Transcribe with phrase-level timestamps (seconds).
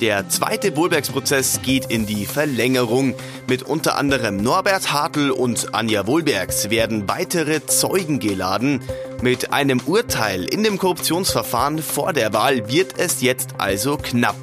[0.00, 3.14] Der zweite Wohlbergsprozess geht in die Verlängerung.
[3.46, 8.80] Mit unter anderem Norbert Hartl und Anja Wohlbergs werden weitere Zeugen geladen.
[9.20, 14.36] Mit einem Urteil in dem Korruptionsverfahren vor der Wahl wird es jetzt also knapp.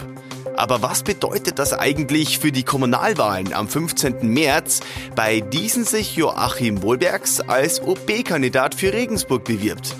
[0.55, 4.31] Aber was bedeutet das eigentlich für die Kommunalwahlen am 15.
[4.31, 4.81] März,
[5.15, 9.95] bei diesen sich Joachim Wohlbergs als OB-Kandidat für Regensburg bewirbt?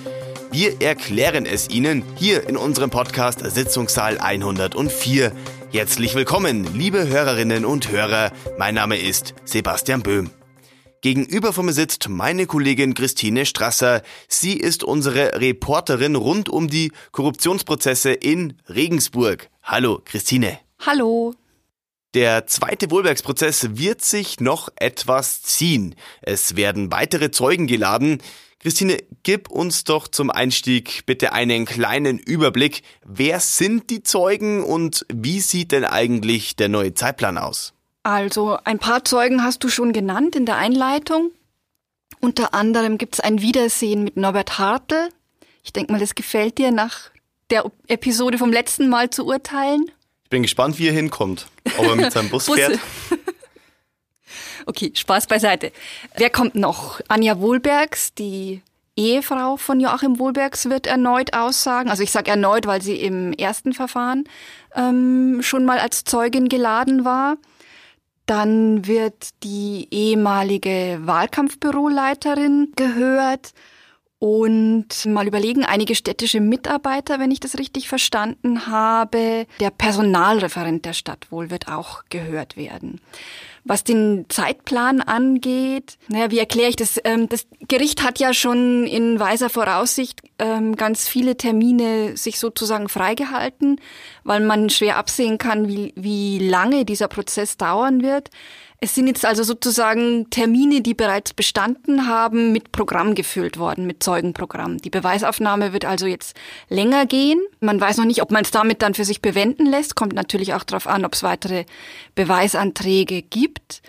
[0.52, 5.32] Wir erklären es Ihnen hier in unserem Podcast Sitzungssaal 104.
[5.72, 8.32] Herzlich willkommen, liebe Hörerinnen und Hörer.
[8.58, 10.30] Mein Name ist Sebastian Böhm.
[11.02, 14.02] Gegenüber von mir sitzt meine Kollegin Christine Strasser.
[14.28, 19.50] Sie ist unsere Reporterin rund um die Korruptionsprozesse in Regensburg.
[19.64, 20.60] Hallo, Christine.
[20.80, 21.36] Hallo.
[22.14, 25.94] Der zweite Wohlbergsprozess wird sich noch etwas ziehen.
[26.22, 28.24] Es werden weitere Zeugen geladen.
[28.60, 32.82] Christine, gib uns doch zum Einstieg bitte einen kleinen Überblick.
[33.06, 37.74] Wer sind die Zeugen und wie sieht denn eigentlich der neue Zeitplan aus?
[38.04, 41.32] Also ein paar Zeugen hast du schon genannt in der Einleitung.
[42.20, 45.10] Unter anderem gibt es ein Wiedersehen mit Norbert Hartl.
[45.64, 47.12] Ich denke mal, das gefällt dir nach
[47.50, 49.92] der Episode vom letzten Mal zu urteilen.
[50.24, 51.48] Ich bin gespannt, wie er hinkommt.
[51.78, 52.80] Ob er mit seinem Bus fährt.
[54.68, 55.72] Okay, Spaß beiseite.
[56.18, 57.00] Wer kommt noch?
[57.08, 58.62] Anja Wohlbergs, die
[58.98, 61.90] Ehefrau von Joachim Wohlbergs, wird erneut aussagen.
[61.90, 64.26] Also ich sage erneut, weil sie im ersten Verfahren
[64.76, 67.38] ähm, schon mal als Zeugin geladen war.
[68.26, 73.54] Dann wird die ehemalige Wahlkampfbüroleiterin gehört
[74.20, 79.46] und mal überlegen, einige städtische Mitarbeiter, wenn ich das richtig verstanden habe.
[79.60, 83.00] Der Personalreferent der Stadt wohl wird auch gehört werden.
[83.68, 87.00] Was den Zeitplan angeht, naja, wie erkläre ich das?
[87.04, 92.88] Ähm, das Gericht hat ja schon in weiser Voraussicht ähm, ganz viele Termine sich sozusagen
[92.88, 93.82] freigehalten,
[94.24, 98.30] weil man schwer absehen kann, wie, wie lange dieser Prozess dauern wird.
[98.80, 104.04] Es sind jetzt also sozusagen Termine, die bereits bestanden haben, mit Programm gefüllt worden, mit
[104.04, 104.78] Zeugenprogramm.
[104.78, 106.38] Die Beweisaufnahme wird also jetzt
[106.70, 107.42] länger gehen.
[107.60, 109.96] Man weiß noch nicht, ob man es damit dann für sich bewenden lässt.
[109.96, 111.66] Kommt natürlich auch darauf an, ob es weitere
[112.14, 113.82] Beweisanträge gibt.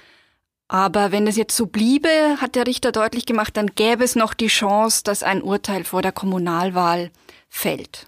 [0.68, 2.08] Aber wenn es jetzt so bliebe,
[2.40, 6.00] hat der Richter deutlich gemacht, dann gäbe es noch die Chance, dass ein Urteil vor
[6.00, 7.10] der Kommunalwahl
[7.50, 8.06] fällt.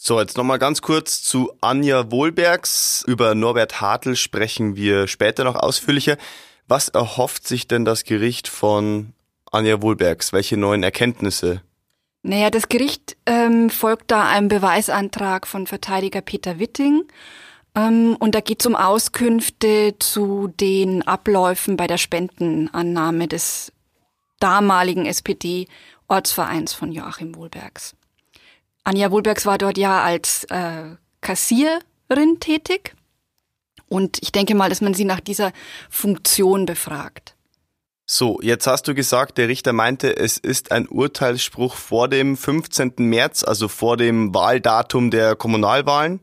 [0.00, 3.02] So, jetzt nochmal ganz kurz zu Anja Wohlbergs.
[3.08, 6.16] Über Norbert Hartl sprechen wir später noch ausführlicher.
[6.68, 9.12] Was erhofft sich denn das Gericht von
[9.50, 10.32] Anja Wohlbergs?
[10.32, 11.62] Welche neuen Erkenntnisse?
[12.22, 17.02] Naja, das Gericht ähm, folgt da einem Beweisantrag von Verteidiger Peter Witting.
[17.74, 23.72] Ähm, und da geht es um Auskünfte zu den Abläufen bei der Spendenannahme des
[24.38, 27.96] damaligen SPD-Ortsvereins von Joachim Wohlbergs.
[28.88, 32.94] Anja Wohlbergs war dort ja als äh, Kassierin tätig.
[33.86, 35.52] Und ich denke mal, dass man sie nach dieser
[35.90, 37.34] Funktion befragt.
[38.06, 42.94] So, jetzt hast du gesagt, der Richter meinte, es ist ein Urteilsspruch vor dem 15.
[42.96, 46.20] März, also vor dem Wahldatum der Kommunalwahlen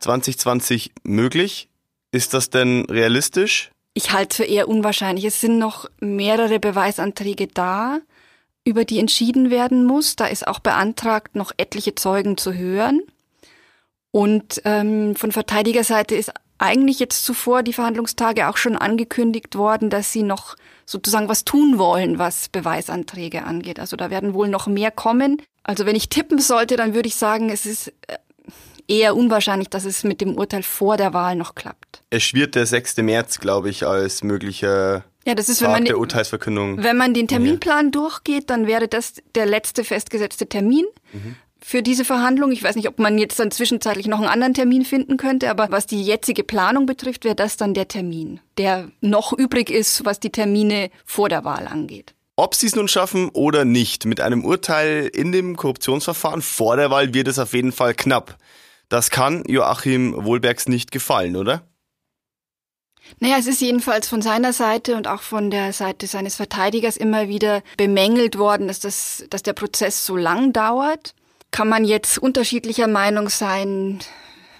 [0.00, 1.68] 2020 möglich.
[2.10, 3.70] Ist das denn realistisch?
[3.94, 5.24] Ich halte es für eher unwahrscheinlich.
[5.24, 8.00] Es sind noch mehrere Beweisanträge da
[8.68, 10.14] über die entschieden werden muss.
[10.14, 13.00] Da ist auch beantragt, noch etliche Zeugen zu hören.
[14.10, 20.12] Und ähm, von Verteidigerseite ist eigentlich jetzt zuvor die Verhandlungstage auch schon angekündigt worden, dass
[20.12, 23.80] sie noch sozusagen was tun wollen, was Beweisanträge angeht.
[23.80, 25.40] Also da werden wohl noch mehr kommen.
[25.62, 28.18] Also wenn ich tippen sollte, dann würde ich sagen, es ist äh,
[28.86, 32.02] eher unwahrscheinlich, dass es mit dem Urteil vor der Wahl noch klappt.
[32.10, 32.98] Es schwirrt der 6.
[32.98, 36.82] März, glaube ich, als möglicher ja, das ist, wenn man, der Urteilsverkündung.
[36.82, 37.90] Wenn man den Terminplan ja.
[37.90, 40.86] durchgeht, dann wäre das der letzte festgesetzte Termin.
[41.12, 41.36] Mhm.
[41.60, 44.86] Für diese Verhandlung, ich weiß nicht, ob man jetzt dann zwischenzeitlich noch einen anderen Termin
[44.86, 49.34] finden könnte, aber was die jetzige Planung betrifft, wäre das dann der Termin, der noch
[49.34, 52.14] übrig ist, was die Termine vor der Wahl angeht.
[52.36, 56.90] Ob sie es nun schaffen oder nicht, mit einem Urteil in dem Korruptionsverfahren vor der
[56.90, 58.38] Wahl wird es auf jeden Fall knapp.
[58.88, 61.68] Das kann Joachim Wohlbergs nicht gefallen, oder?
[63.20, 67.28] Naja, es ist jedenfalls von seiner Seite und auch von der Seite seines Verteidigers immer
[67.28, 71.14] wieder bemängelt worden, dass, das, dass der Prozess so lang dauert.
[71.50, 74.00] Kann man jetzt unterschiedlicher Meinung sein,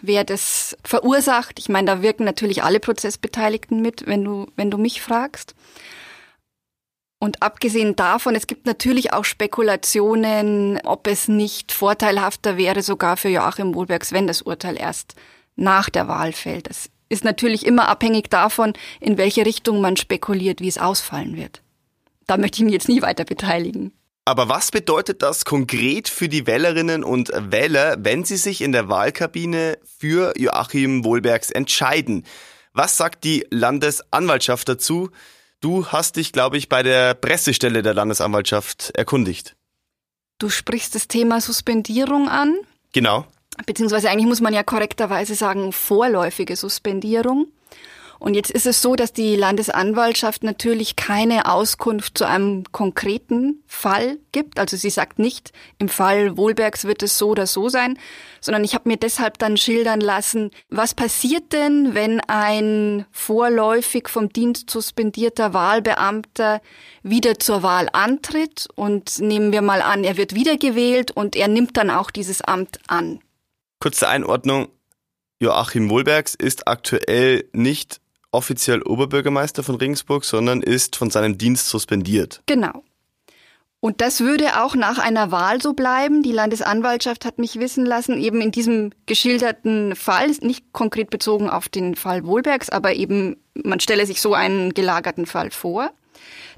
[0.00, 1.59] wer das verursacht?
[1.59, 5.55] Ich meine, da wirken natürlich alle Prozessbeteiligten mit, wenn du, wenn du mich fragst.
[7.21, 13.29] Und abgesehen davon, es gibt natürlich auch Spekulationen, ob es nicht vorteilhafter wäre, sogar für
[13.29, 15.15] Joachim Wohlbergs, wenn das Urteil erst
[15.56, 16.71] nach der Wahl fällt.
[16.71, 21.62] Das ist natürlich immer abhängig davon, in welche Richtung man spekuliert, wie es ausfallen wird.
[22.26, 23.93] Da möchte ich mich jetzt nie weiter beteiligen.
[24.26, 28.90] Aber was bedeutet das konkret für die Wählerinnen und Wähler, wenn sie sich in der
[28.90, 32.26] Wahlkabine für Joachim Wohlbergs entscheiden?
[32.75, 35.08] Was sagt die Landesanwaltschaft dazu?
[35.61, 39.56] Du hast dich, glaube ich, bei der Pressestelle der Landesanwaltschaft erkundigt.
[40.38, 42.54] Du sprichst das Thema Suspendierung an.
[42.93, 43.26] Genau.
[43.66, 47.49] Beziehungsweise eigentlich muss man ja korrekterweise sagen, vorläufige Suspendierung.
[48.20, 54.19] Und jetzt ist es so, dass die Landesanwaltschaft natürlich keine Auskunft zu einem konkreten Fall
[54.32, 54.58] gibt.
[54.58, 57.96] Also sie sagt nicht, im Fall Wohlbergs wird es so oder so sein,
[58.40, 64.32] sondern ich habe mir deshalb dann schildern lassen, was passiert denn, wenn ein vorläufig vom
[64.32, 66.61] Dienst suspendierter Wahlbeamter
[67.04, 71.76] wieder zur Wahl antritt und nehmen wir mal an, er wird wiedergewählt und er nimmt
[71.76, 73.20] dann auch dieses Amt an.
[73.80, 74.69] Kurze Einordnung.
[75.40, 78.00] Joachim Wohlbergs ist aktuell nicht
[78.32, 82.42] offiziell Oberbürgermeister von Regensburg, sondern ist von seinem Dienst suspendiert.
[82.46, 82.82] Genau.
[83.80, 86.25] Und das würde auch nach einer Wahl so bleiben.
[86.25, 91.69] Die Landesanwaltschaft hat mich wissen lassen, eben in diesem geschilderten Fall, nicht konkret bezogen auf
[91.69, 95.92] den Fall Wohlbergs, aber eben, man stelle sich so einen gelagerten Fall vor.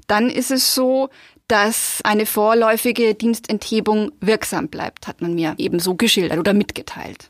[0.07, 1.09] Dann ist es so,
[1.51, 7.29] dass eine vorläufige Dienstenthebung wirksam bleibt, hat man mir eben geschildert oder mitgeteilt.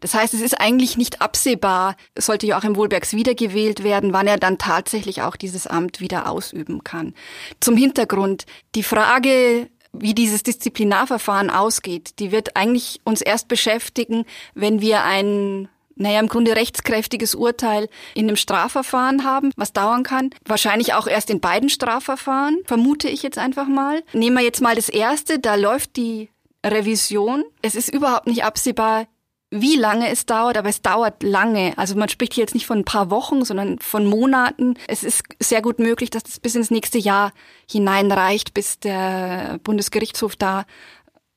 [0.00, 4.56] Das heißt, es ist eigentlich nicht absehbar, sollte Joachim Wohlbergs wiedergewählt werden, wann er dann
[4.56, 7.12] tatsächlich auch dieses Amt wieder ausüben kann.
[7.60, 14.24] Zum Hintergrund, die Frage, wie dieses Disziplinarverfahren ausgeht, die wird eigentlich uns erst beschäftigen,
[14.54, 15.68] wenn wir ein
[15.98, 20.30] naja, im Grunde rechtskräftiges Urteil in einem Strafverfahren haben, was dauern kann.
[20.44, 24.02] Wahrscheinlich auch erst in beiden Strafverfahren, vermute ich jetzt einfach mal.
[24.12, 26.30] Nehmen wir jetzt mal das erste, da läuft die
[26.64, 27.44] Revision.
[27.62, 29.06] Es ist überhaupt nicht absehbar,
[29.50, 31.72] wie lange es dauert, aber es dauert lange.
[31.76, 34.74] Also man spricht hier jetzt nicht von ein paar Wochen, sondern von Monaten.
[34.86, 37.32] Es ist sehr gut möglich, dass das bis ins nächste Jahr
[37.70, 40.66] hineinreicht, bis der Bundesgerichtshof da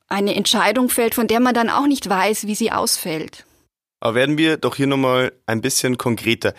[0.10, 3.46] eine Entscheidung fällt, von der man dann auch nicht weiß, wie sie ausfällt.
[4.02, 6.54] Aber werden wir doch hier nochmal ein bisschen konkreter.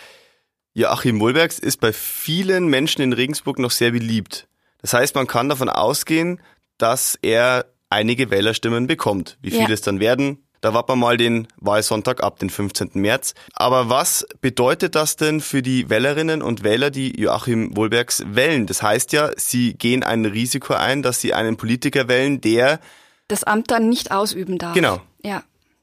[0.72, 4.48] Joachim Wohlbergs ist bei vielen Menschen in Regensburg noch sehr beliebt.
[4.80, 6.40] Das heißt, man kann davon ausgehen,
[6.78, 9.36] dass er einige Wählerstimmen bekommt.
[9.42, 9.74] Wie viele ja.
[9.74, 12.90] es dann werden, da warten wir mal den Wahlsonntag ab, den 15.
[12.94, 13.34] März.
[13.52, 18.66] Aber was bedeutet das denn für die Wählerinnen und Wähler, die Joachim Wohlbergs wählen?
[18.66, 22.78] Das heißt ja, sie gehen ein Risiko ein, dass sie einen Politiker wählen, der
[23.26, 24.74] das Amt dann nicht ausüben darf.
[24.74, 25.00] Genau.
[25.24, 25.42] Ja.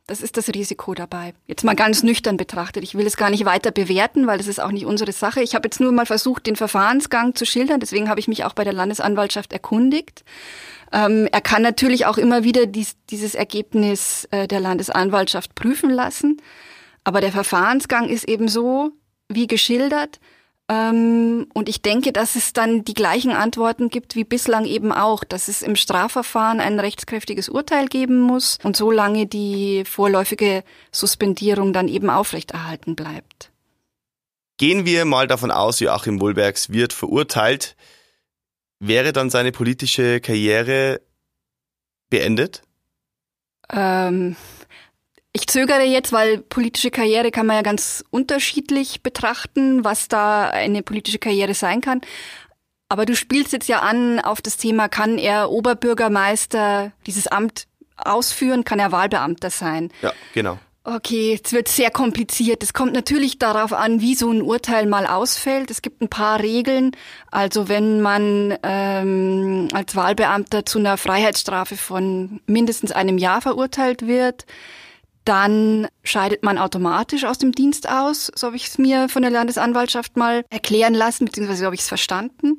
[0.09, 1.35] Das ist das Risiko dabei.
[1.45, 2.81] Jetzt mal ganz nüchtern betrachtet.
[2.81, 5.44] Ich will es gar nicht weiter bewerten, weil das ist auch nicht unsere Sache.
[5.44, 7.79] Ich habe jetzt nur mal versucht, den Verfahrensgang zu schildern.
[7.79, 10.23] Deswegen habe ich mich auch bei der Landesanwaltschaft erkundigt.
[10.91, 16.41] Ähm, er kann natürlich auch immer wieder dies, dieses Ergebnis äh, der Landesanwaltschaft prüfen lassen.
[17.03, 18.89] Aber der Verfahrensgang ist eben so
[19.27, 20.19] wie geschildert.
[20.69, 25.24] Ähm, und ich denke, dass es dann die gleichen Antworten gibt wie bislang eben auch,
[25.24, 31.88] dass es im Strafverfahren ein rechtskräftiges Urteil geben muss und solange die vorläufige Suspendierung dann
[31.88, 33.51] eben aufrechterhalten bleibt.
[34.57, 37.75] Gehen wir mal davon aus, Joachim Wohlbergs wird verurteilt
[38.80, 41.01] wäre dann seine politische Karriere
[42.10, 42.63] beendet?
[43.71, 44.36] Ähm,
[45.34, 50.81] ich zögere jetzt, weil politische Karriere kann man ja ganz unterschiedlich betrachten, was da eine
[50.81, 52.02] politische Karriere sein kann.
[52.90, 57.68] Aber du spielst jetzt ja an auf das Thema, kann er Oberbürgermeister dieses Amt
[57.98, 59.92] ausführen, kann er Wahlbeamter sein?
[60.02, 60.58] Ja, genau.
[60.86, 62.64] Okay, jetzt wird sehr kompliziert.
[62.64, 65.69] Es kommt natürlich darauf an, wie so ein Urteil mal ausfällt.
[65.69, 66.92] Es gibt ein paar Regeln.
[67.30, 74.45] Also wenn man ähm, als Wahlbeamter zu einer Freiheitsstrafe von mindestens einem Jahr verurteilt wird,
[75.30, 78.31] dann scheidet man automatisch aus dem Dienst aus.
[78.33, 81.81] So habe ich es mir von der Landesanwaltschaft mal erklären lassen, beziehungsweise so habe ich
[81.81, 82.56] es verstanden.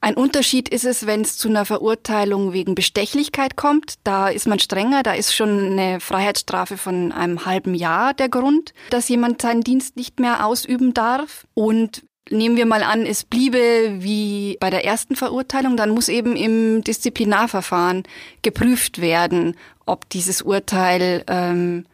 [0.00, 3.94] Ein Unterschied ist es, wenn es zu einer Verurteilung wegen Bestechlichkeit kommt.
[4.04, 8.74] Da ist man strenger, da ist schon eine Freiheitsstrafe von einem halben Jahr der Grund,
[8.90, 11.48] dass jemand seinen Dienst nicht mehr ausüben darf.
[11.54, 16.36] Und nehmen wir mal an, es bliebe wie bei der ersten Verurteilung, dann muss eben
[16.36, 18.04] im Disziplinarverfahren
[18.42, 19.56] geprüft werden,
[19.86, 21.86] ob dieses Urteil ähm,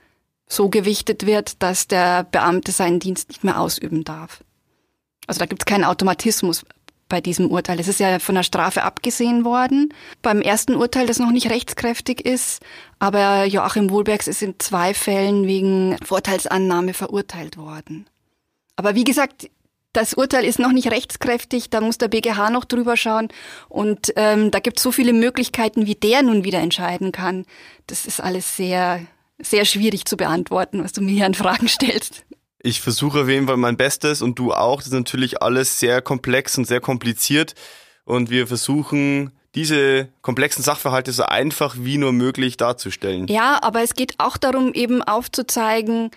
[0.46, 4.42] so gewichtet wird, dass der Beamte seinen Dienst nicht mehr ausüben darf.
[5.26, 6.64] Also da gibt es keinen Automatismus
[7.08, 7.78] bei diesem Urteil.
[7.80, 9.92] Es ist ja von der Strafe abgesehen worden.
[10.22, 12.62] Beim ersten Urteil, das noch nicht rechtskräftig ist,
[12.98, 18.06] aber Joachim Wohlbergs ist in zwei Fällen wegen Vorteilsannahme verurteilt worden.
[18.76, 19.48] Aber wie gesagt,
[19.94, 23.28] das Urteil ist noch nicht rechtskräftig, da muss der BGH noch drüber schauen
[23.68, 27.46] und ähm, da gibt es so viele Möglichkeiten, wie der nun wieder entscheiden kann.
[27.86, 29.00] Das ist alles sehr,
[29.38, 32.24] sehr schwierig zu beantworten, was du mir hier an Fragen stellst.
[32.58, 34.78] Ich versuche auf jeden Fall mein Bestes und du auch.
[34.78, 37.54] Das ist natürlich alles sehr komplex und sehr kompliziert.
[38.04, 43.28] Und wir versuchen diese komplexen Sachverhalte so einfach wie nur möglich darzustellen.
[43.28, 46.10] Ja, aber es geht auch darum, eben aufzuzeigen,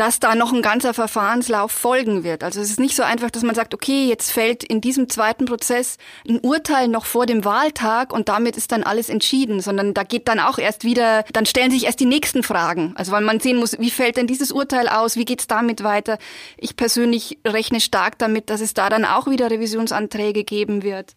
[0.00, 2.42] dass da noch ein ganzer Verfahrenslauf folgen wird.
[2.42, 5.44] Also es ist nicht so einfach, dass man sagt, okay, jetzt fällt in diesem zweiten
[5.44, 10.02] Prozess ein Urteil noch vor dem Wahltag und damit ist dann alles entschieden, sondern da
[10.02, 12.94] geht dann auch erst wieder, dann stellen sich erst die nächsten Fragen.
[12.96, 16.16] Also weil man sehen muss, wie fällt denn dieses Urteil aus, wie geht's damit weiter.
[16.56, 21.12] Ich persönlich rechne stark damit, dass es da dann auch wieder Revisionsanträge geben wird.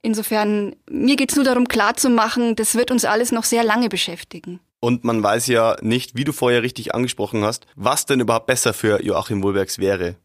[0.00, 4.60] Insofern, mir geht's nur darum klarzumachen, das wird uns alles noch sehr lange beschäftigen.
[4.84, 8.74] Und man weiß ja nicht, wie du vorher richtig angesprochen hast, was denn überhaupt besser
[8.74, 10.16] für Joachim Wohlbergs wäre.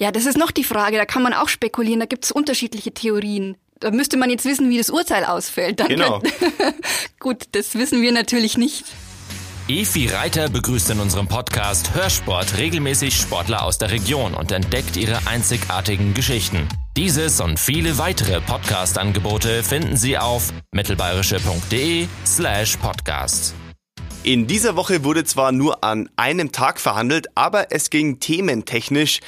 [0.00, 3.58] Ja, das ist noch die Frage, da kann man auch spekulieren, da gibt's unterschiedliche Theorien.
[3.78, 5.80] Da müsste man jetzt wissen, wie das Urteil ausfällt.
[5.80, 6.22] Dann genau.
[7.20, 8.86] Gut, das wissen wir natürlich nicht.
[9.68, 15.26] Efi Reiter begrüßt in unserem Podcast Hörsport regelmäßig Sportler aus der Region und entdeckt ihre
[15.26, 16.66] einzigartigen Geschichten.
[16.96, 23.54] Dieses und viele weitere Podcast-Angebote finden Sie auf mittelbayerische.de slash podcast.
[24.22, 29.20] In dieser Woche wurde zwar nur an einem Tag verhandelt, aber es ging thementechnisch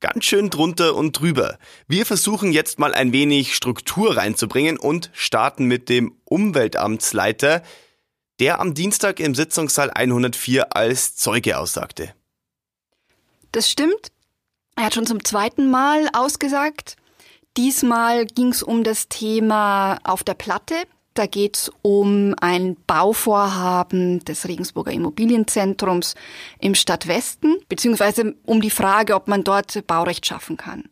[0.00, 1.58] ganz schön drunter und drüber.
[1.86, 7.62] Wir versuchen jetzt mal ein wenig Struktur reinzubringen und starten mit dem Umweltamtsleiter,
[8.40, 12.14] der am Dienstag im Sitzungssaal 104 als Zeuge aussagte.
[13.52, 14.12] Das stimmt.
[14.76, 16.96] Er hat schon zum zweiten Mal ausgesagt.
[17.58, 20.74] Diesmal ging es um das Thema auf der Platte.
[21.18, 26.14] Da geht es um ein Bauvorhaben des Regensburger Immobilienzentrums
[26.60, 30.84] im Stadtwesten, beziehungsweise um die Frage, ob man dort Baurecht schaffen kann.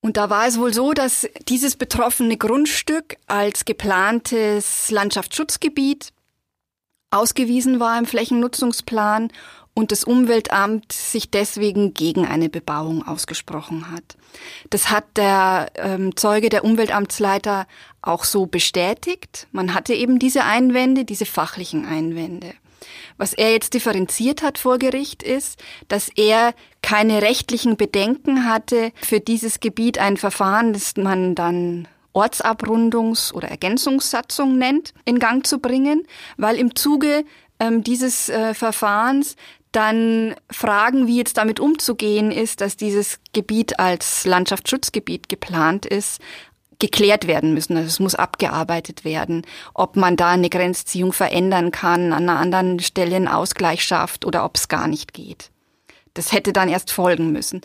[0.00, 6.12] Und da war es wohl so, dass dieses betroffene Grundstück als geplantes Landschaftsschutzgebiet
[7.10, 9.32] ausgewiesen war im Flächennutzungsplan
[9.80, 14.04] und das Umweltamt sich deswegen gegen eine Bebauung ausgesprochen hat.
[14.68, 17.66] Das hat der ähm, Zeuge, der Umweltamtsleiter,
[18.02, 19.48] auch so bestätigt.
[19.52, 22.52] Man hatte eben diese Einwände, diese fachlichen Einwände.
[23.16, 25.58] Was er jetzt differenziert hat vor Gericht ist,
[25.88, 33.32] dass er keine rechtlichen Bedenken hatte, für dieses Gebiet ein Verfahren, das man dann Ortsabrundungs-
[33.32, 36.02] oder Ergänzungssatzung nennt, in Gang zu bringen,
[36.36, 37.24] weil im Zuge
[37.60, 39.36] ähm, dieses äh, Verfahrens
[39.72, 46.20] dann Fragen, wie jetzt damit umzugehen ist, dass dieses Gebiet als Landschaftsschutzgebiet geplant ist,
[46.80, 47.76] geklärt werden müssen.
[47.76, 52.80] Also es muss abgearbeitet werden, ob man da eine Grenzziehung verändern kann, an einer anderen
[52.80, 55.50] Stelle einen Ausgleich schafft oder ob es gar nicht geht.
[56.14, 57.60] Das hätte dann erst folgen müssen.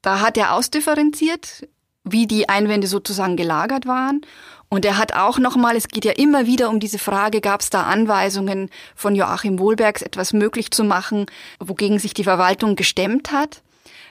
[0.00, 1.66] Da hat er ausdifferenziert,
[2.04, 4.20] wie die Einwände sozusagen gelagert waren.
[4.68, 7.70] Und er hat auch nochmal, es geht ja immer wieder um diese Frage, gab es
[7.70, 11.26] da Anweisungen von Joachim Wohlbergs, etwas möglich zu machen,
[11.60, 13.62] wogegen sich die Verwaltung gestemmt hat.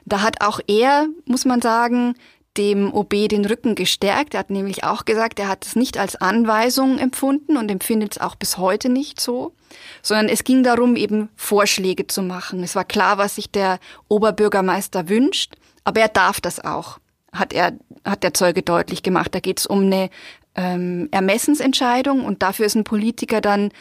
[0.06, 2.16] Da hat auch er, muss man sagen,
[2.58, 4.34] dem OB den Rücken gestärkt.
[4.34, 8.22] Er hat nämlich auch gesagt, er hat es nicht als Anweisung empfunden und empfindet es
[8.22, 9.54] auch bis heute nicht so,
[10.02, 12.64] sondern es ging darum, eben Vorschläge zu machen.
[12.64, 17.00] Es war klar, was sich der Oberbürgermeister wünscht, aber er darf das auch,
[17.34, 17.74] hat er,
[18.06, 19.34] hat der Zeuge deutlich gemacht.
[19.36, 20.10] Da geht es um eine
[20.56, 23.72] ähm, Ermessensentscheidung und dafür ist ein Politiker dann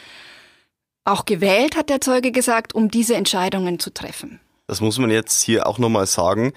[1.05, 4.39] auch gewählt, hat der Zeuge gesagt, um diese Entscheidungen zu treffen.
[4.67, 6.53] Das muss man jetzt hier auch nochmal sagen.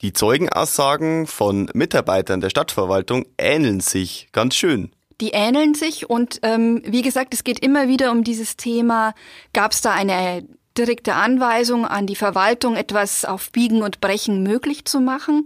[0.00, 4.92] Die Zeugenaussagen von Mitarbeitern der Stadtverwaltung ähneln sich ganz schön.
[5.20, 9.12] Die ähneln sich und ähm, wie gesagt, es geht immer wieder um dieses Thema,
[9.52, 10.46] gab es da eine
[10.78, 15.44] direkte Anweisung an die Verwaltung, etwas auf Biegen und Brechen möglich zu machen.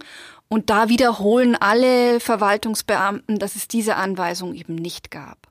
[0.54, 5.48] Und da wiederholen alle Verwaltungsbeamten, dass es diese Anweisung eben nicht gab.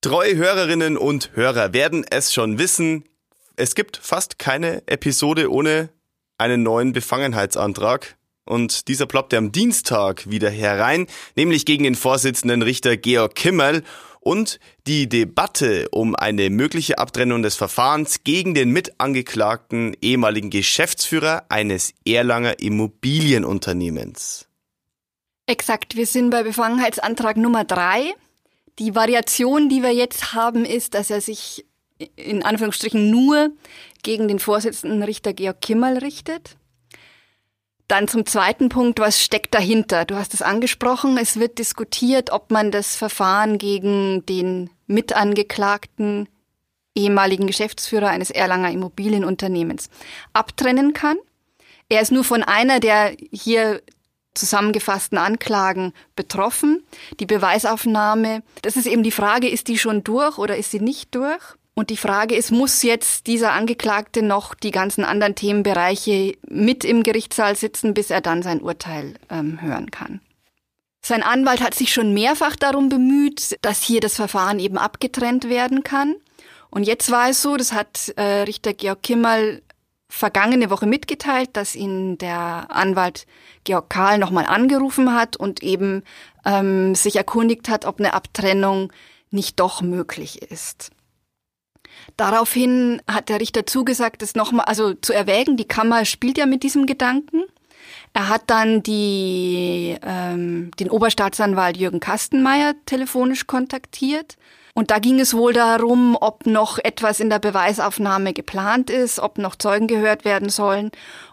[0.00, 3.04] Treue Hörerinnen und Hörer werden es schon wissen.
[3.54, 5.90] Es gibt fast keine Episode ohne
[6.36, 12.96] einen neuen Befangenheitsantrag und dieser ploppte am Dienstag wieder herein, nämlich gegen den Vorsitzenden Richter
[12.96, 13.84] Georg Kimmel
[14.20, 21.94] und die Debatte um eine mögliche Abtrennung des Verfahrens gegen den mitangeklagten ehemaligen Geschäftsführer eines
[22.06, 24.46] Erlanger Immobilienunternehmens.
[25.46, 28.14] Exakt, wir sind bei Befangenheitsantrag Nummer drei.
[28.78, 31.66] Die Variation, die wir jetzt haben, ist, dass er sich
[32.16, 33.50] in Anführungsstrichen nur
[34.02, 36.56] gegen den Vorsitzenden Richter Georg Kimmel richtet.
[37.90, 40.04] Dann zum zweiten Punkt, was steckt dahinter?
[40.04, 46.28] Du hast es angesprochen, es wird diskutiert, ob man das Verfahren gegen den Mitangeklagten
[46.94, 49.90] ehemaligen Geschäftsführer eines Erlanger Immobilienunternehmens
[50.32, 51.16] abtrennen kann.
[51.88, 53.82] Er ist nur von einer der hier
[54.34, 56.84] zusammengefassten Anklagen betroffen.
[57.18, 61.12] Die Beweisaufnahme, das ist eben die Frage, ist die schon durch oder ist sie nicht
[61.16, 61.42] durch?
[61.74, 67.02] Und die Frage ist, muss jetzt dieser Angeklagte noch die ganzen anderen Themenbereiche mit im
[67.02, 70.20] Gerichtssaal sitzen, bis er dann sein Urteil ähm, hören kann?
[71.02, 75.82] Sein Anwalt hat sich schon mehrfach darum bemüht, dass hier das Verfahren eben abgetrennt werden
[75.82, 76.16] kann.
[76.70, 79.62] Und jetzt war es so, das hat äh, Richter Georg Kimmel
[80.08, 83.26] vergangene Woche mitgeteilt, dass ihn der Anwalt
[83.64, 86.02] Georg Kahl nochmal angerufen hat und eben
[86.44, 88.92] ähm, sich erkundigt hat, ob eine Abtrennung
[89.30, 90.90] nicht doch möglich ist.
[92.16, 95.56] Daraufhin hat der Richter zugesagt, es nochmal, also zu erwägen.
[95.56, 97.42] Die Kammer spielt ja mit diesem Gedanken.
[98.12, 104.36] Er hat dann die, ähm, den Oberstaatsanwalt Jürgen Kastenmeier telefonisch kontaktiert.
[104.74, 109.38] Und da ging es wohl darum, ob noch etwas in der Beweisaufnahme geplant ist, ob
[109.38, 110.90] noch Zeugen gehört werden sollen.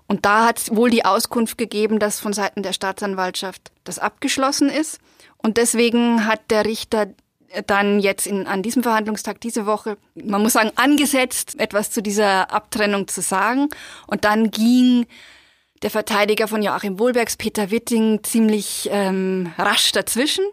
[0.07, 4.69] Und da hat es wohl die Auskunft gegeben, dass von Seiten der Staatsanwaltschaft das abgeschlossen
[4.69, 4.99] ist.
[5.37, 7.07] Und deswegen hat der Richter
[7.65, 12.51] dann jetzt in, an diesem Verhandlungstag diese Woche, man muss sagen, angesetzt, etwas zu dieser
[12.51, 13.69] Abtrennung zu sagen.
[14.07, 15.05] Und dann ging
[15.81, 20.45] der Verteidiger von Joachim Wohlbergs, Peter Witting, ziemlich ähm, rasch dazwischen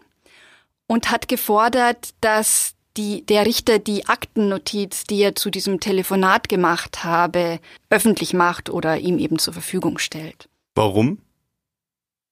[0.87, 7.03] und hat gefordert, dass die, der Richter die Aktennotiz, die er zu diesem Telefonat gemacht
[7.03, 7.59] habe,
[7.89, 10.47] öffentlich macht oder ihm eben zur Verfügung stellt.
[10.75, 11.19] Warum?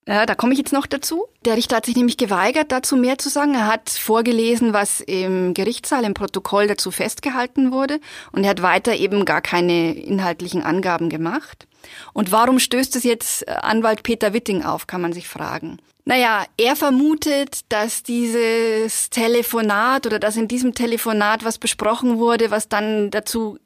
[0.05, 1.25] Ja, da komme ich jetzt noch dazu.
[1.45, 3.53] Der Richter hat sich nämlich geweigert, dazu mehr zu sagen.
[3.55, 7.99] Er hat vorgelesen, was im Gerichtssaal im Protokoll dazu festgehalten wurde
[8.33, 11.67] und er hat weiter eben gar keine inhaltlichen Angaben gemacht.
[12.11, 15.79] Und warum stößt es jetzt äh, Anwalt Peter Witting auf, kann man sich fragen.
[16.05, 22.67] Naja, er vermutet, dass dieses Telefonat oder dass in diesem Telefonat was besprochen wurde, was
[22.67, 23.57] dann dazu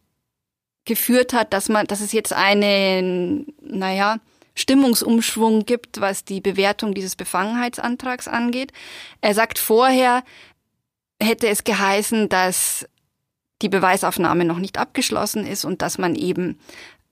[0.86, 4.18] geführt hat, dass man, dass es jetzt einen, naja,
[4.58, 8.74] Stimmungsumschwung gibt, was die Bewertung dieses Befangenheitsantrags angeht.
[9.22, 10.24] Er sagt vorher,
[11.22, 12.88] hätte es geheißen, dass
[13.62, 16.60] die Beweisaufnahme noch nicht abgeschlossen ist und dass man eben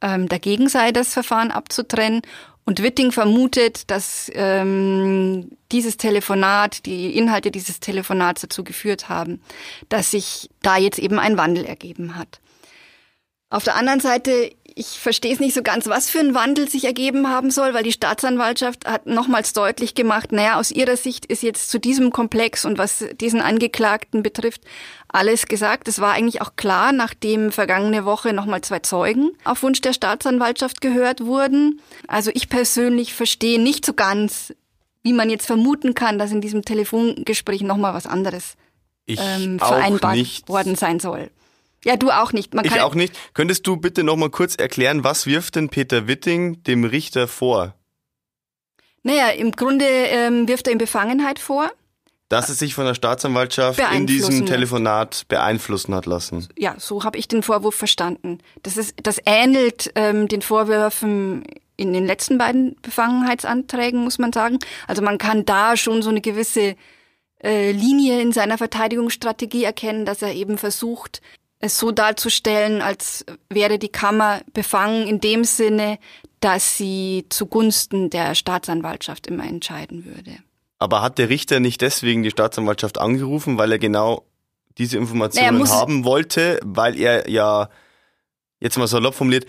[0.02, 2.22] ähm, dagegen sei, das Verfahren abzutrennen.
[2.66, 9.40] Und Witting vermutet, dass ähm, dieses Telefonat, die Inhalte dieses Telefonats dazu geführt haben,
[9.90, 12.40] dass sich da jetzt eben ein Wandel ergeben hat.
[13.52, 16.84] Auf der anderen Seite, ich verstehe es nicht so ganz, was für ein Wandel sich
[16.84, 21.44] ergeben haben soll, weil die Staatsanwaltschaft hat nochmals deutlich gemacht, naja, aus ihrer Sicht ist
[21.44, 24.64] jetzt zu diesem Komplex und was diesen Angeklagten betrifft,
[25.08, 25.88] alles gesagt.
[25.88, 30.82] Es war eigentlich auch klar, nachdem vergangene Woche nochmal zwei Zeugen auf Wunsch der Staatsanwaltschaft
[30.82, 31.80] gehört wurden.
[32.10, 34.54] Also ich persönlich verstehe nicht so ganz,
[35.04, 38.56] wie man jetzt vermuten kann, dass in diesem Telefongespräch nochmal was anderes
[39.08, 41.30] ähm, vereinbart worden sein soll.
[41.86, 42.54] Ja, du auch nicht.
[42.56, 43.16] Man ich auch nicht.
[43.36, 47.76] Könntest du bitte noch mal kurz erklären, was wirft denn Peter Witting dem Richter vor?
[49.04, 51.72] Naja, im Grunde ähm, wirft er ihm Befangenheit vor.
[52.28, 56.48] Dass er sich von der Staatsanwaltschaft in diesem Telefonat beeinflussen hat lassen.
[56.58, 58.40] Ja, so habe ich den Vorwurf verstanden.
[58.64, 61.44] Das, ist, das ähnelt ähm, den Vorwürfen
[61.78, 64.58] in den letzten beiden Befangenheitsanträgen, muss man sagen.
[64.88, 66.76] Also man kann da schon so eine gewisse
[67.44, 71.22] äh, Linie in seiner Verteidigungsstrategie erkennen, dass er eben versucht,
[71.66, 76.00] es so darzustellen, als wäre die Kammer befangen in dem Sinne,
[76.40, 80.38] dass sie zugunsten der Staatsanwaltschaft immer entscheiden würde.
[80.78, 84.26] Aber hat der Richter nicht deswegen die Staatsanwaltschaft angerufen, weil er genau
[84.78, 87.70] diese Informationen naja, haben wollte, weil er ja,
[88.60, 89.46] jetzt mal salopp formuliert,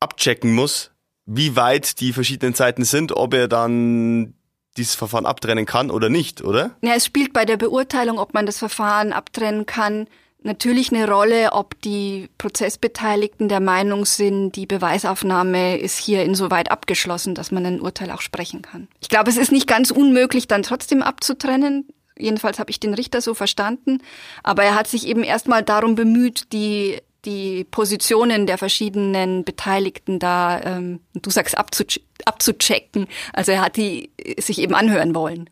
[0.00, 0.90] abchecken muss,
[1.26, 4.34] wie weit die verschiedenen Seiten sind, ob er dann
[4.76, 6.70] dieses Verfahren abtrennen kann oder nicht, oder?
[6.80, 10.08] Ja, es spielt bei der Beurteilung, ob man das Verfahren abtrennen kann,
[10.44, 17.34] natürlich eine Rolle, ob die Prozessbeteiligten der Meinung sind, die Beweisaufnahme ist hier insoweit abgeschlossen,
[17.34, 18.88] dass man ein Urteil auch sprechen kann.
[19.00, 21.88] Ich glaube, es ist nicht ganz unmöglich, dann trotzdem abzutrennen.
[22.18, 23.98] Jedenfalls habe ich den Richter so verstanden.
[24.42, 30.60] Aber er hat sich eben erstmal darum bemüht, die die Positionen der verschiedenen Beteiligten da,
[30.60, 33.06] ähm, du sagst, abzuchecken.
[33.32, 35.48] Also er hat die sich eben anhören wollen.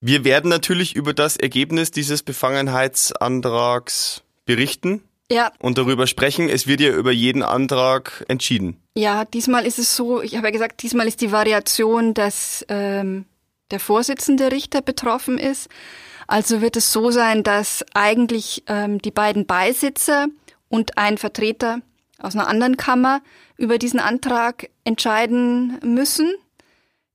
[0.00, 5.52] Wir werden natürlich über das Ergebnis dieses Befangenheitsantrags berichten ja.
[5.58, 6.48] und darüber sprechen.
[6.48, 8.80] Es wird ja über jeden Antrag entschieden.
[8.96, 13.24] Ja, diesmal ist es so, ich habe ja gesagt, diesmal ist die Variation, dass ähm,
[13.70, 15.68] der Vorsitzende Richter betroffen ist.
[16.26, 20.26] Also wird es so sein, dass eigentlich ähm, die beiden Beisitzer
[20.68, 21.80] und ein Vertreter
[22.18, 23.20] aus einer anderen Kammer
[23.56, 26.32] über diesen Antrag entscheiden müssen.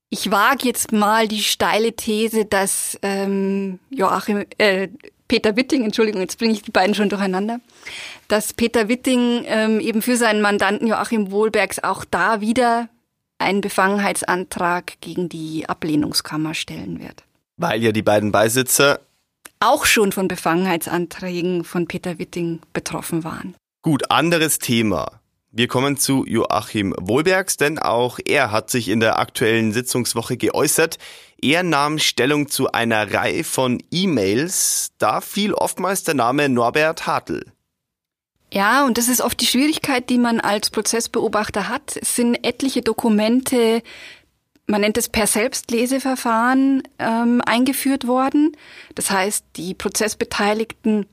[0.09, 4.89] Ich wage jetzt mal die steile These, dass ähm, Joachim, äh,
[5.29, 7.61] Peter Witting, Entschuldigung, jetzt bringe ich die beiden schon durcheinander,
[8.27, 12.89] dass Peter Witting ähm, eben für seinen Mandanten Joachim Wohlbergs auch da wieder
[13.37, 17.23] einen Befangenheitsantrag gegen die Ablehnungskammer stellen wird.
[17.55, 18.99] Weil ja die beiden Beisitzer
[19.59, 23.55] auch schon von Befangenheitsanträgen von Peter Witting betroffen waren.
[23.81, 25.18] Gut, anderes Thema.
[25.51, 30.99] Wir kommen zu Joachim Wohlbergs, denn auch er hat sich in der aktuellen Sitzungswoche geäußert.
[31.41, 34.91] Er nahm Stellung zu einer Reihe von E-Mails.
[34.99, 37.45] Da fiel oftmals der Name Norbert Hartl.
[38.53, 41.97] Ja, und das ist oft die Schwierigkeit, die man als Prozessbeobachter hat.
[41.99, 43.81] Es sind etliche Dokumente,
[44.67, 48.55] man nennt es per Selbstleseverfahren, ähm, eingeführt worden.
[48.93, 51.07] Das heißt, die Prozessbeteiligten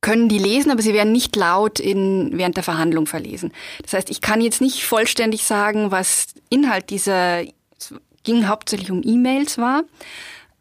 [0.00, 3.52] können die lesen, aber sie werden nicht laut in, während der Verhandlung verlesen.
[3.82, 9.02] Das heißt, ich kann jetzt nicht vollständig sagen, was Inhalt dieser, es ging hauptsächlich um
[9.04, 9.84] E-Mails war.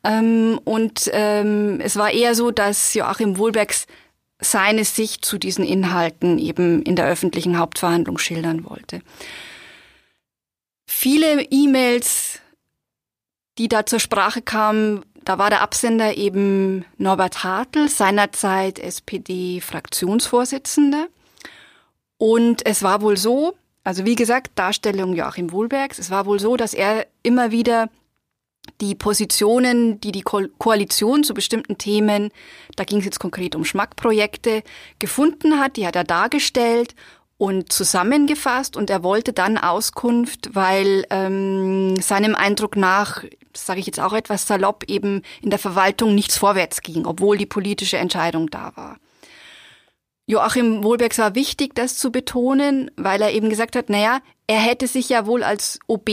[0.04, 3.86] Ähm, und ähm, es war eher so, dass Joachim Wohlbergs
[4.42, 9.02] seine Sicht zu diesen Inhalten eben in der öffentlichen Hauptverhandlung schildern wollte.
[10.90, 12.40] Viele E-Mails,
[13.58, 21.08] die da zur Sprache kamen, da war der Absender eben Norbert Hartl, seinerzeit SPD-Fraktionsvorsitzender.
[22.18, 26.56] Und es war wohl so, also wie gesagt, Darstellung Joachim Wohlbergs, es war wohl so,
[26.58, 27.90] dass er immer wieder
[28.82, 32.32] die Positionen, die die Ko Koalition zu bestimmten Themen,
[32.76, 34.64] da ging es jetzt konkret um Schmackprojekte,
[35.00, 36.94] gefunden hat, die hat er dargestellt
[37.38, 43.24] und zusammengefasst und er wollte dann Auskunft, weil ähm, seinem Eindruck nach,
[43.66, 47.46] sage ich jetzt auch etwas salopp, eben in der Verwaltung nichts vorwärts ging, obwohl die
[47.46, 48.98] politische Entscheidung da war.
[50.26, 54.88] Joachim Wohlbergs war wichtig, das zu betonen, weil er eben gesagt hat, naja, er hätte
[54.88, 56.10] sich ja wohl als OB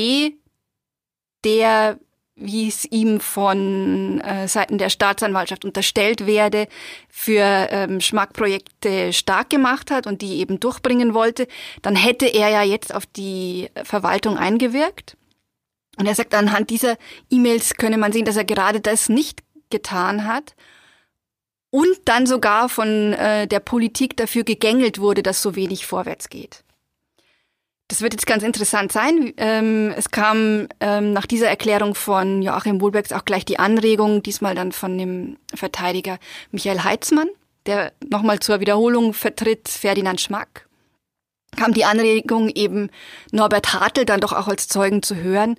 [1.44, 1.98] der
[2.38, 6.68] wie es ihm von äh, Seiten der Staatsanwaltschaft unterstellt werde,
[7.08, 11.48] für ähm, Schmackprojekte stark gemacht hat und die eben durchbringen wollte,
[11.80, 15.16] dann hätte er ja jetzt auf die Verwaltung eingewirkt.
[15.96, 16.96] Und er sagt, anhand dieser
[17.30, 20.54] E-Mails könne man sehen, dass er gerade das nicht getan hat
[21.70, 26.62] und dann sogar von äh, der Politik dafür gegängelt wurde, dass so wenig vorwärts geht.
[27.88, 29.32] Das wird jetzt ganz interessant sein.
[29.36, 34.54] Ähm, es kam ähm, nach dieser Erklärung von Joachim Wohlbergs auch gleich die Anregung, diesmal
[34.56, 36.18] dann von dem Verteidiger
[36.50, 37.28] Michael Heitzmann,
[37.66, 40.65] der nochmal zur Wiederholung vertritt Ferdinand Schmack.
[41.56, 42.90] Kam die Anregung eben
[43.32, 45.56] Norbert Hartl dann doch auch als Zeugen zu hören.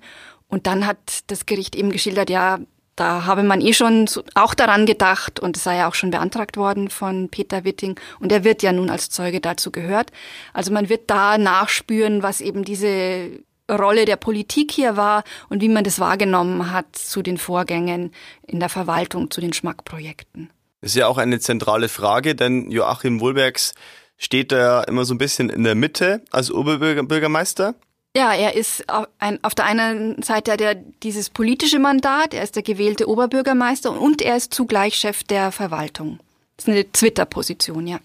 [0.48, 2.58] Und dann hat das Gericht eben geschildert, ja,
[2.98, 6.56] da habe man eh schon auch daran gedacht und es sei ja auch schon beantragt
[6.56, 10.10] worden von Peter Witting und er wird ja nun als Zeuge dazu gehört.
[10.52, 13.30] Also man wird da nachspüren, was eben diese
[13.70, 18.12] Rolle der Politik hier war und wie man das wahrgenommen hat zu den Vorgängen
[18.46, 20.50] in der Verwaltung, zu den Schmackprojekten.
[20.80, 23.74] Das ist ja auch eine zentrale Frage, denn Joachim Wohlbergs
[24.18, 27.74] steht da immer so ein bisschen in der Mitte als Oberbürgermeister.
[28.16, 33.08] Ja, er ist auf der einen Seite der dieses politische Mandat, er ist der gewählte
[33.08, 36.18] Oberbürgermeister und er ist zugleich Chef der Verwaltung.
[36.56, 38.00] Das ist eine Twitter-Position, ja.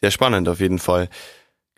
[0.00, 1.08] Sehr spannend auf jeden Fall.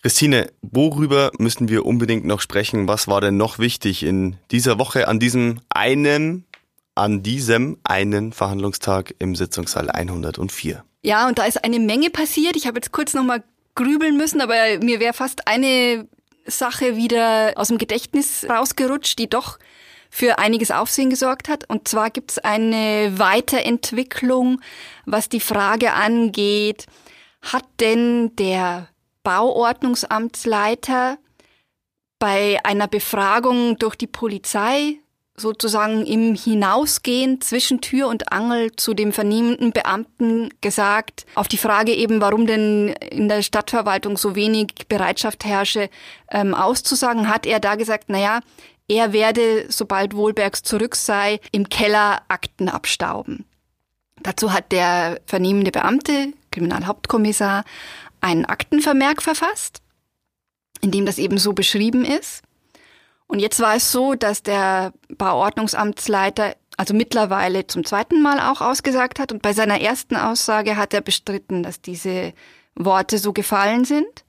[0.02, 2.88] Christine, worüber müssen wir unbedingt noch sprechen?
[2.88, 6.46] Was war denn noch wichtig in dieser Woche an diesem einen,
[6.94, 10.84] an diesem einen Verhandlungstag im Sitzungssaal 104?
[11.02, 12.56] Ja, und da ist eine Menge passiert.
[12.56, 13.42] Ich habe jetzt kurz nochmal
[13.74, 16.06] grübeln müssen, aber mir wäre fast eine
[16.46, 19.58] Sache wieder aus dem Gedächtnis rausgerutscht, die doch
[20.10, 21.68] für einiges Aufsehen gesorgt hat.
[21.68, 24.60] Und zwar gibt es eine Weiterentwicklung,
[25.06, 26.86] was die Frage angeht,
[27.40, 28.88] hat denn der
[29.22, 31.18] Bauordnungsamtsleiter
[32.18, 34.98] bei einer Befragung durch die Polizei
[35.40, 41.92] sozusagen im Hinausgehen zwischen Tür und Angel zu dem vernehmenden Beamten gesagt, auf die Frage
[41.94, 45.90] eben, warum denn in der Stadtverwaltung so wenig Bereitschaft herrsche,
[46.30, 48.40] ähm, auszusagen, hat er da gesagt, naja,
[48.88, 53.44] er werde, sobald Wohlbergs zurück sei, im Keller Akten abstauben.
[54.22, 57.64] Dazu hat der vernehmende Beamte, Kriminalhauptkommissar,
[58.20, 59.80] einen Aktenvermerk verfasst,
[60.80, 62.42] in dem das eben so beschrieben ist.
[63.30, 69.20] Und jetzt war es so, dass der Bauordnungsamtsleiter also mittlerweile zum zweiten Mal auch ausgesagt
[69.20, 72.32] hat und bei seiner ersten Aussage hat er bestritten, dass diese
[72.74, 74.24] Worte so gefallen sind.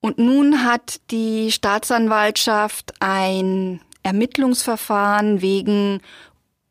[0.00, 6.00] Und nun hat die Staatsanwaltschaft ein Ermittlungsverfahren wegen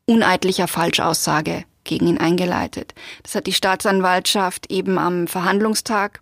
[0.08, 2.96] uneidlicher Falschaussage gegen ihn eingeleitet.
[3.22, 6.22] Das hat die Staatsanwaltschaft eben am Verhandlungstag,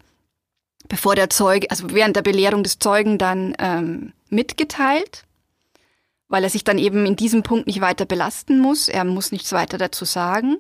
[0.88, 5.24] bevor der Zeuge, also während der Belehrung des Zeugen dann ähm, mitgeteilt,
[6.28, 8.88] weil er sich dann eben in diesem Punkt nicht weiter belasten muss.
[8.88, 10.58] Er muss nichts weiter dazu sagen.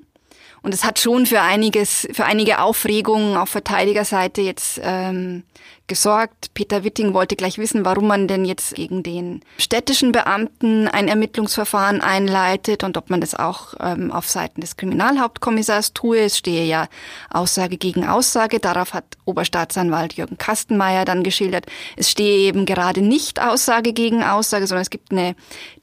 [0.61, 5.43] Und es hat schon für einiges, für einige Aufregungen auf Verteidigerseite jetzt ähm,
[5.87, 6.53] gesorgt.
[6.53, 12.01] Peter Witting wollte gleich wissen, warum man denn jetzt gegen den städtischen Beamten ein Ermittlungsverfahren
[12.01, 16.19] einleitet und ob man das auch ähm, auf Seiten des Kriminalhauptkommissars tue.
[16.19, 16.87] Es stehe ja
[17.29, 18.59] Aussage gegen Aussage.
[18.59, 21.65] Darauf hat Oberstaatsanwalt Jürgen Kastenmeier dann geschildert.
[21.97, 25.35] Es stehe eben gerade nicht Aussage gegen Aussage, sondern es gibt eine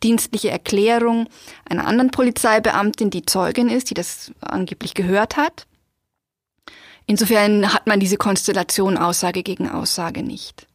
[0.02, 1.28] dienstliche Erklärung
[1.68, 5.66] einer anderen Polizeibeamtin, die Zeugin ist, die das angeblich gehört hat.
[7.10, 10.68] Insofern hat man diese Konstellation Aussage gegen Aussage nicht.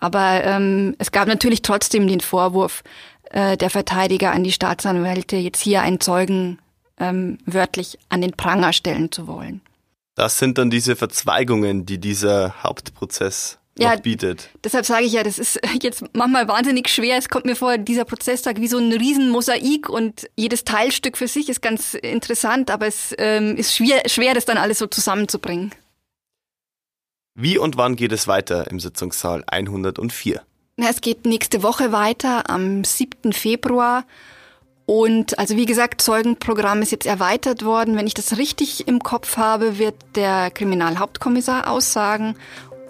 [0.00, 2.82] Aber ähm, es gab natürlich trotzdem den Vorwurf
[3.24, 6.58] äh, der Verteidiger an die Staatsanwälte, jetzt hier einen Zeugen
[6.98, 9.60] ähm, wörtlich an den Pranger stellen zu wollen.
[10.14, 14.50] Das sind dann diese Verzweigungen, die dieser Hauptprozess ja, bietet.
[14.62, 17.18] Deshalb sage ich ja, das ist jetzt manchmal wahnsinnig schwer.
[17.18, 21.48] Es kommt mir vor, dieser Prozesstag wie so ein Riesenmosaik und jedes Teilstück für sich
[21.48, 25.72] ist ganz interessant, aber es ähm, ist schwer, schwer, das dann alles so zusammenzubringen.
[27.34, 30.42] Wie und wann geht es weiter im Sitzungssaal 104?
[30.76, 33.32] Ja, es geht nächste Woche weiter am 7.
[33.32, 34.04] Februar.
[34.86, 37.96] Und also wie gesagt, Zeugenprogramm ist jetzt erweitert worden.
[37.96, 42.36] Wenn ich das richtig im Kopf habe, wird der Kriminalhauptkommissar aussagen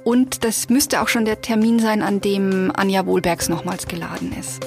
[0.04, 4.60] und das müsste auch schon der Termin sein, an dem Anja Wohlbergs nochmals geladen ist.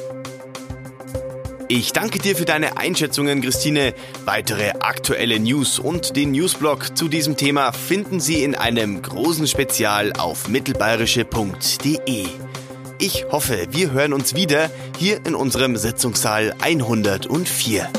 [1.69, 3.93] Ich danke dir für deine Einschätzungen, Christine.
[4.23, 10.13] Weitere aktuelle News und den Newsblog zu diesem Thema finden Sie in einem großen Spezial
[10.13, 12.25] auf mittelbayerische.de.
[12.99, 17.89] Ich hoffe, wir hören uns wieder hier in unserem Sitzungssaal 104.